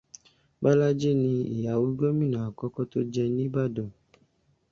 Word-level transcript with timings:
Bọ́lájí 0.61 1.11
ni 1.21 1.31
ìyàwó 1.55 1.87
Gomìnà 1.99 2.39
àkọ́kọ́ 2.47 2.83
tó 2.91 2.99
jẹ 3.13 3.23
ní 3.35 3.41
Ìbàdàn. 3.47 3.89